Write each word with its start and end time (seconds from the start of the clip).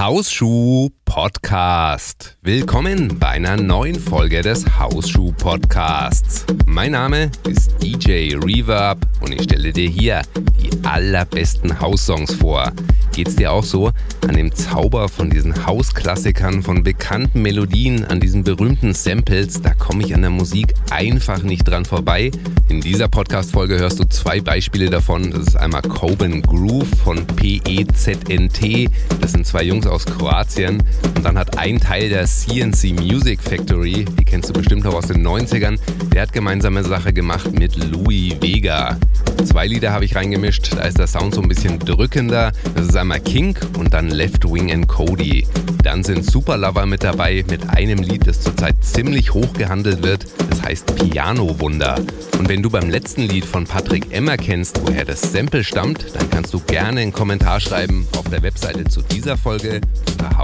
Hausschuh 0.00 0.88
Podcast. 1.10 2.36
Willkommen 2.40 3.18
bei 3.18 3.30
einer 3.30 3.56
neuen 3.56 3.96
Folge 3.98 4.42
des 4.42 4.78
Hausschuh 4.78 5.32
Podcasts. 5.32 6.46
Mein 6.66 6.92
Name 6.92 7.32
ist 7.48 7.74
DJ 7.82 8.36
Reverb 8.36 9.04
und 9.20 9.32
ich 9.32 9.42
stelle 9.42 9.72
dir 9.72 9.88
hier 9.88 10.22
die 10.62 10.70
allerbesten 10.86 11.80
Haussongs 11.80 12.34
vor. 12.34 12.72
Geht's 13.12 13.34
dir 13.34 13.50
auch 13.50 13.64
so? 13.64 13.90
An 14.28 14.36
dem 14.36 14.54
Zauber 14.54 15.08
von 15.08 15.30
diesen 15.30 15.66
Hausklassikern, 15.66 16.62
von 16.62 16.84
bekannten 16.84 17.42
Melodien, 17.42 18.04
an 18.04 18.20
diesen 18.20 18.44
berühmten 18.44 18.94
Samples, 18.94 19.60
da 19.60 19.74
komme 19.74 20.04
ich 20.04 20.14
an 20.14 20.20
der 20.20 20.30
Musik 20.30 20.74
einfach 20.90 21.42
nicht 21.42 21.66
dran 21.66 21.84
vorbei. 21.84 22.30
In 22.68 22.80
dieser 22.80 23.08
Podcast-Folge 23.08 23.80
hörst 23.80 23.98
du 23.98 24.04
zwei 24.04 24.40
Beispiele 24.40 24.90
davon. 24.90 25.32
Das 25.32 25.40
ist 25.48 25.56
einmal 25.56 25.82
Coben 25.82 26.40
Groove 26.40 26.88
von 27.02 27.26
PEZNT. 27.26 28.88
Das 29.20 29.32
sind 29.32 29.44
zwei 29.44 29.64
Jungs 29.64 29.88
aus 29.88 30.06
Kroatien. 30.06 30.80
Und 31.16 31.24
dann 31.24 31.38
hat 31.38 31.58
ein 31.58 31.78
Teil 31.78 32.08
der 32.08 32.24
CNC 32.24 32.98
Music 33.00 33.42
Factory, 33.42 34.04
die 34.18 34.24
kennst 34.24 34.48
du 34.48 34.52
bestimmt 34.52 34.86
auch 34.86 34.94
aus 34.94 35.06
den 35.06 35.26
90ern, 35.26 35.78
der 36.12 36.22
hat 36.22 36.32
gemeinsame 36.32 36.82
Sache 36.82 37.12
gemacht 37.12 37.52
mit 37.52 37.76
Louis 37.76 38.34
Vega. 38.40 38.96
Zwei 39.44 39.66
Lieder 39.66 39.92
habe 39.92 40.04
ich 40.04 40.16
reingemischt, 40.16 40.74
da 40.74 40.82
ist 40.82 40.98
der 40.98 41.06
Sound 41.06 41.34
so 41.34 41.42
ein 41.42 41.48
bisschen 41.48 41.78
drückender. 41.78 42.52
Das 42.74 42.86
ist 42.86 42.96
einmal 42.96 43.20
Kink 43.20 43.60
und 43.78 43.94
dann 43.94 44.08
Left 44.08 44.44
Wing 44.50 44.70
and 44.72 44.86
Cody. 44.88 45.46
Dann 45.82 46.04
sind 46.04 46.24
Superlover 46.24 46.84
mit 46.86 47.02
dabei 47.02 47.44
mit 47.48 47.68
einem 47.70 47.98
Lied, 48.00 48.26
das 48.26 48.40
zurzeit 48.40 48.76
ziemlich 48.82 49.32
hoch 49.32 49.52
gehandelt 49.54 50.02
wird. 50.02 50.26
Das 50.50 50.62
heißt 50.62 50.94
Piano 50.96 51.58
Wunder. 51.58 51.98
Und 52.38 52.48
wenn 52.48 52.62
du 52.62 52.70
beim 52.70 52.90
letzten 52.90 53.22
Lied 53.22 53.44
von 53.44 53.64
Patrick 53.64 54.12
Emmer 54.12 54.36
kennst, 54.36 54.80
woher 54.86 55.04
das 55.04 55.20
Sample 55.20 55.64
stammt, 55.64 56.06
dann 56.14 56.28
kannst 56.30 56.52
du 56.52 56.60
gerne 56.60 57.00
einen 57.00 57.12
Kommentar 57.12 57.60
schreiben 57.60 58.06
auf 58.16 58.28
der 58.28 58.42
Webseite 58.42 58.84
zu 58.84 59.02
dieser 59.02 59.36
Folge 59.36 59.80
unter 60.10 60.38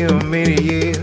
A 0.00 0.22
million 0.24 0.62
years. 0.62 0.97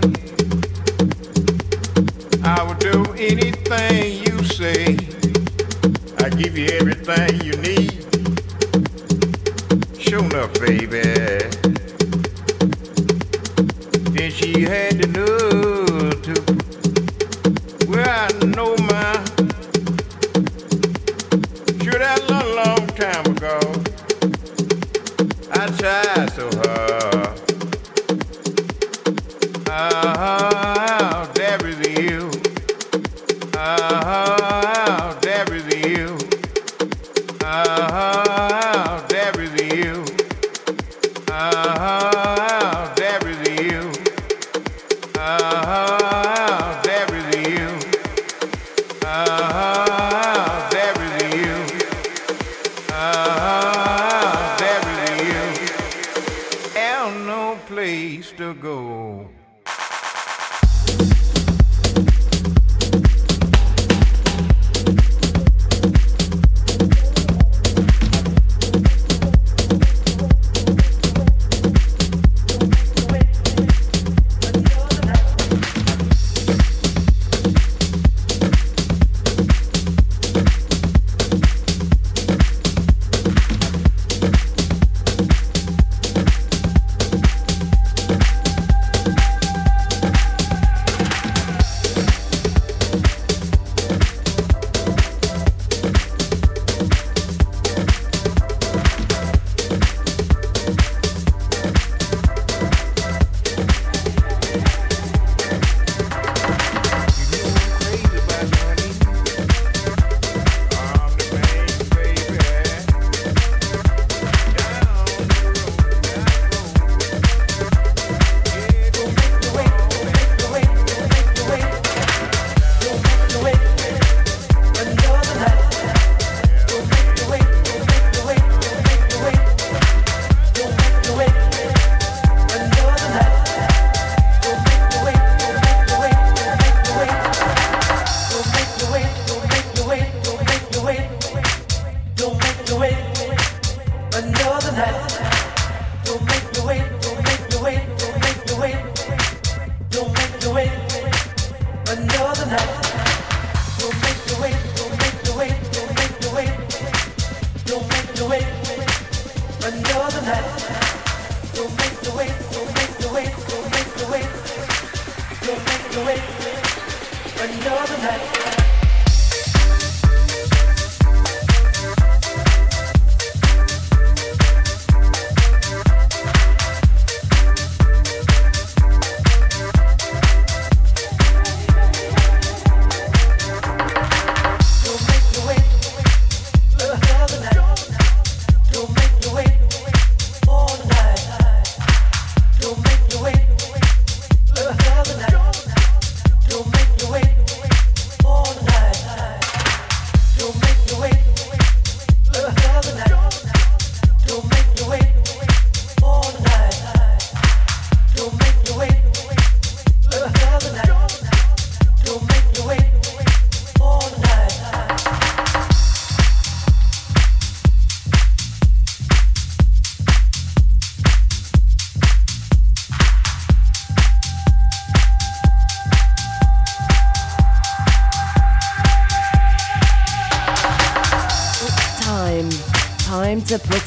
Another 167.38 167.98
night. 167.98 168.65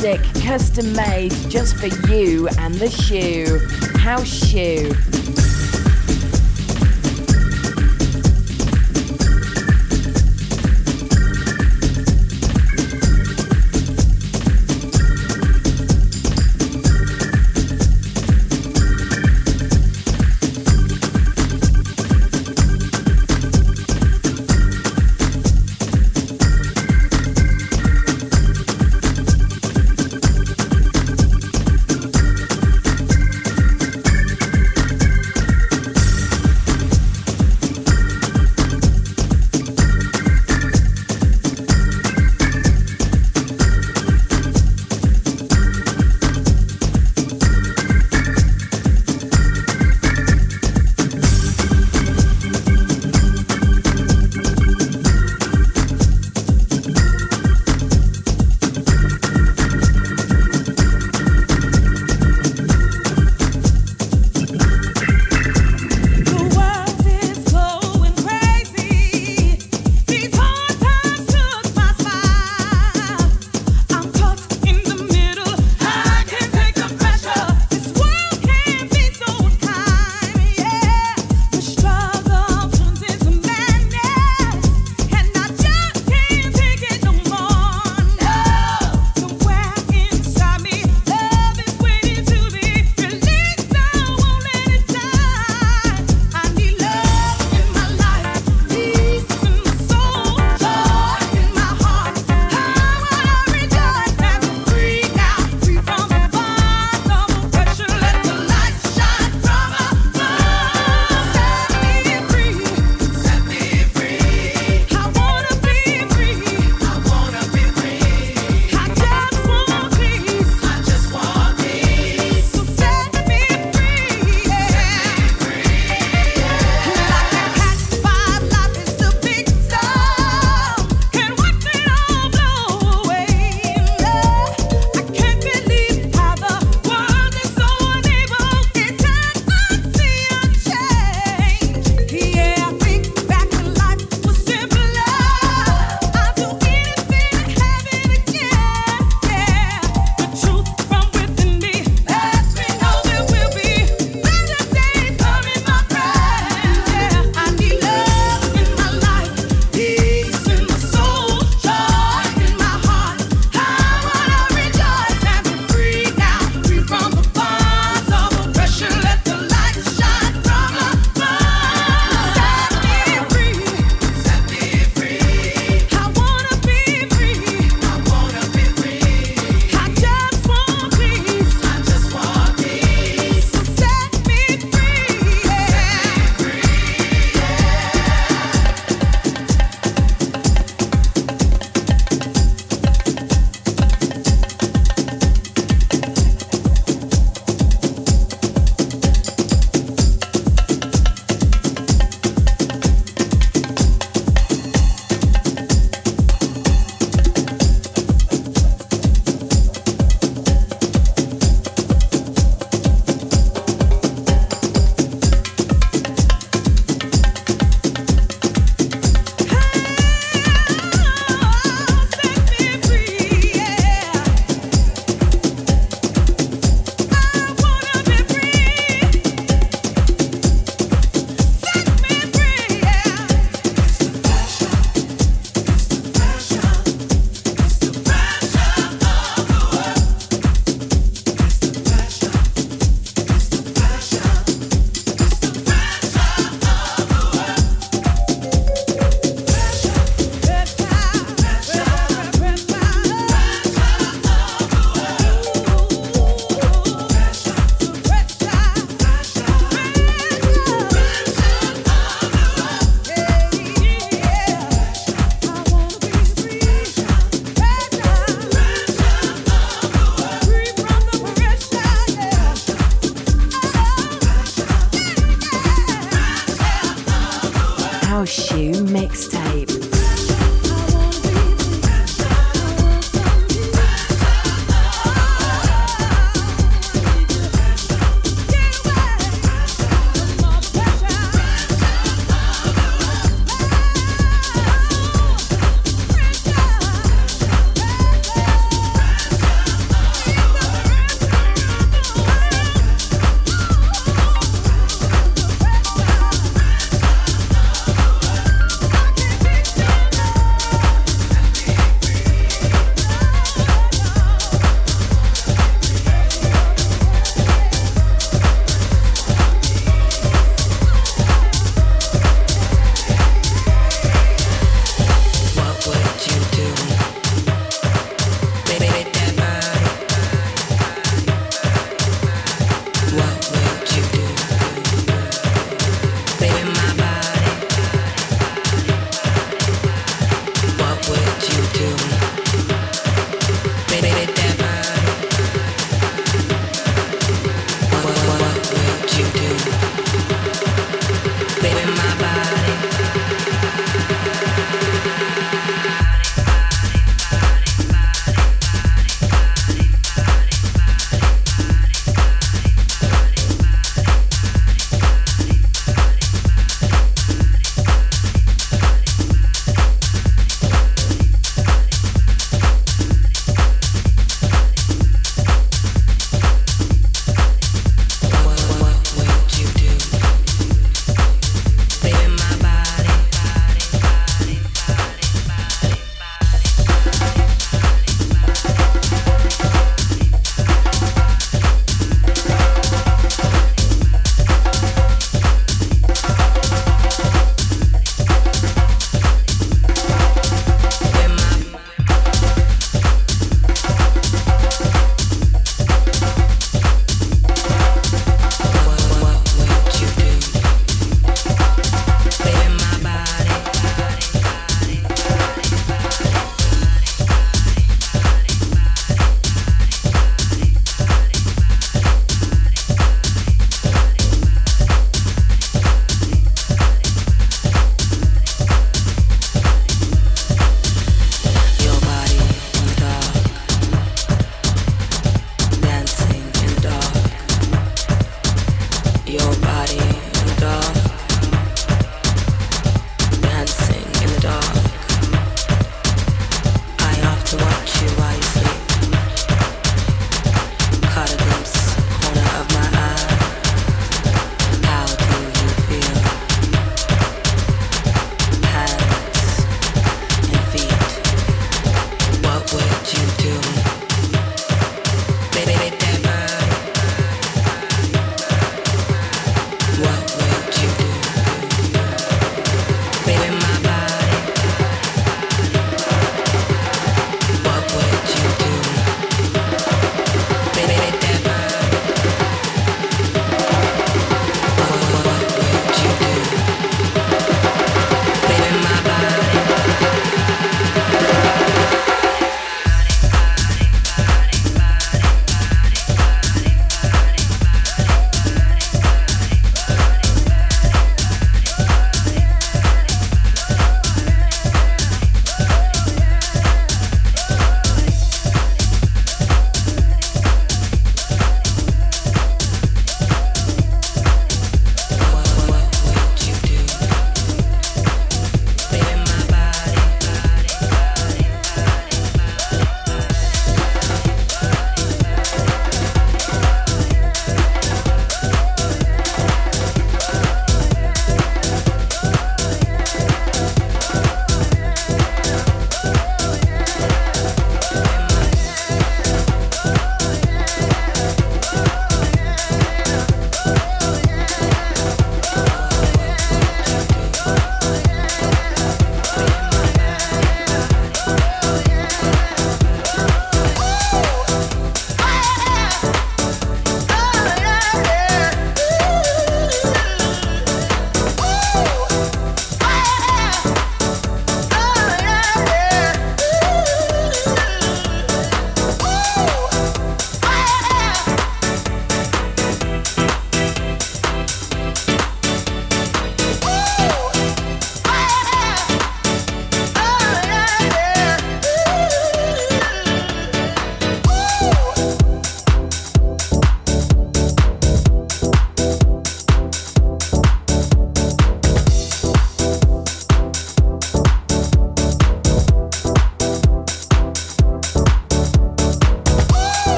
Music 0.00 0.22
custom 0.44 0.92
made 0.92 1.32
just 1.48 1.76
for 1.76 1.88
you 2.08 2.46
and 2.58 2.72
the 2.74 2.88
shoe. 2.88 3.58
House 3.98 4.28
Shoe. 4.28 5.47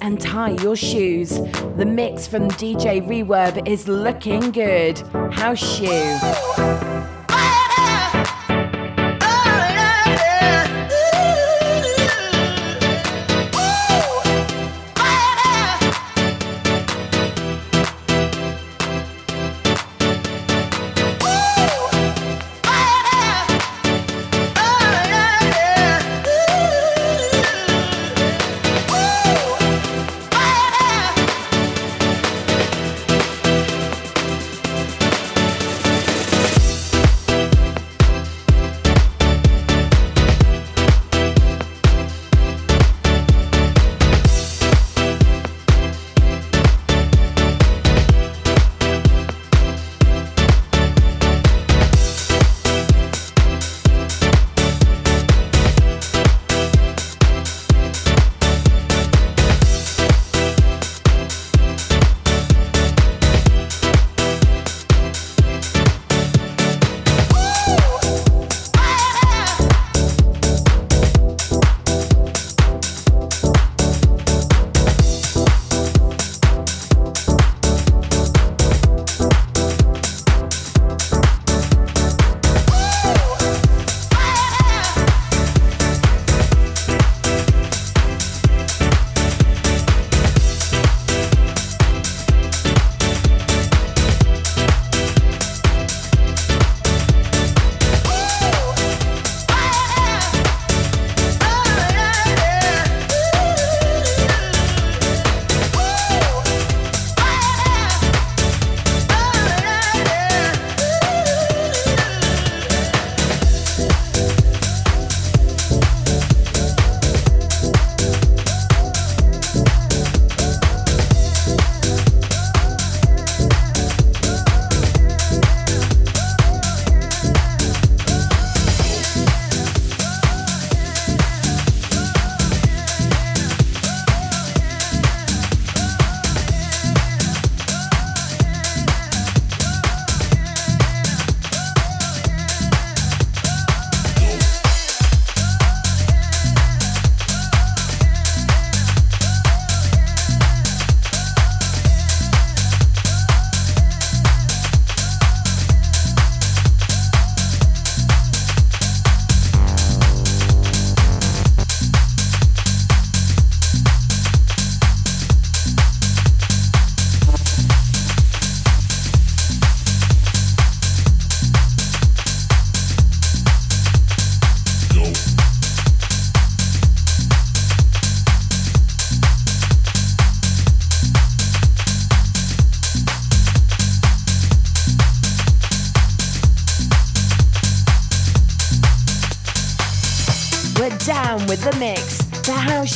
And 0.00 0.20
tie 0.20 0.50
your 0.62 0.76
shoes. 0.76 1.30
The 1.76 1.84
mix 1.84 2.28
from 2.28 2.48
DJ 2.48 3.02
Reverb 3.04 3.66
is 3.66 3.88
looking 3.88 4.52
good. 4.52 4.98
House 5.32 5.58
shoe. 5.58 6.95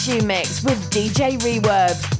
Issue 0.00 0.24
Mix 0.24 0.64
with 0.64 0.78
DJ 0.90 1.38
Reverb. 1.40 2.19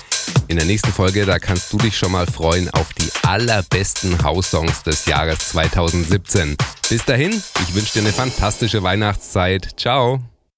In 0.48 0.56
der 0.56 0.66
nächsten 0.66 0.92
Folge, 0.92 1.26
da 1.26 1.38
kannst 1.38 1.72
du 1.72 1.78
dich 1.78 1.96
schon 1.96 2.12
mal 2.12 2.26
freuen 2.26 2.68
auf 2.70 2.92
die 2.94 3.10
allerbesten 3.26 4.22
House-Songs 4.22 4.82
des 4.82 5.06
Jahres 5.06 5.38
2017. 5.50 6.56
Bis 6.88 7.04
dahin, 7.04 7.30
ich 7.66 7.74
wünsche 7.74 7.94
dir 7.94 8.00
eine 8.00 8.12
fantastische 8.12 8.82
Weihnachtszeit. 8.82 9.68
Ciao. 9.76 10.31